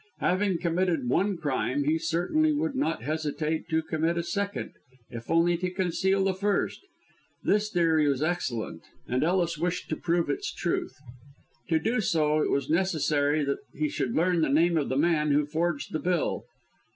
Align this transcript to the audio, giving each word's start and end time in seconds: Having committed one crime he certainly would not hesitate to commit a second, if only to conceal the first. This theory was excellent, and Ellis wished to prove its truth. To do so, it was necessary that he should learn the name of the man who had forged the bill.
Having 0.21 0.57
committed 0.57 1.07
one 1.07 1.37
crime 1.37 1.83
he 1.83 1.99
certainly 1.99 2.51
would 2.51 2.73
not 2.73 3.03
hesitate 3.03 3.69
to 3.69 3.83
commit 3.83 4.17
a 4.17 4.23
second, 4.23 4.73
if 5.11 5.29
only 5.29 5.57
to 5.57 5.69
conceal 5.69 6.23
the 6.23 6.33
first. 6.33 6.79
This 7.43 7.69
theory 7.69 8.07
was 8.07 8.23
excellent, 8.23 8.81
and 9.07 9.23
Ellis 9.23 9.59
wished 9.59 9.89
to 9.89 9.95
prove 9.95 10.27
its 10.27 10.51
truth. 10.51 10.95
To 11.69 11.77
do 11.77 12.01
so, 12.01 12.39
it 12.39 12.49
was 12.49 12.67
necessary 12.67 13.43
that 13.45 13.59
he 13.75 13.89
should 13.89 14.15
learn 14.15 14.41
the 14.41 14.49
name 14.49 14.75
of 14.75 14.89
the 14.89 14.97
man 14.97 15.29
who 15.33 15.41
had 15.41 15.49
forged 15.49 15.93
the 15.93 15.99
bill. 15.99 16.45